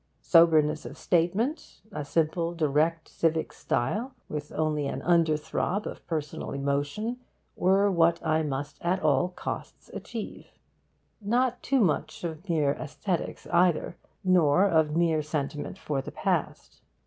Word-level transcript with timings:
Soberness 0.23 0.83
of 0.83 0.97
statement, 0.97 1.81
a 1.91 2.03
simple, 2.03 2.55
direct, 2.55 3.07
civic 3.07 3.53
style, 3.53 4.15
with 4.29 4.51
only 4.51 4.87
an 4.87 5.01
underthrob 5.01 5.85
of 5.85 6.03
personal 6.07 6.53
emotion, 6.53 7.19
were 7.55 7.91
what 7.91 8.19
I 8.25 8.41
must 8.41 8.81
at 8.81 8.99
all 9.03 9.29
costs 9.29 9.89
achieve. 9.93 10.47
Not 11.21 11.61
too 11.61 11.81
much 11.81 12.23
of 12.23 12.49
mere 12.49 12.73
aesthetics, 12.73 13.45
either, 13.53 13.95
nor 14.23 14.65
of 14.65 14.95
mere 14.95 15.21
sentiment 15.21 15.77
for 15.77 16.01
the 16.01 16.11
past. 16.11 16.81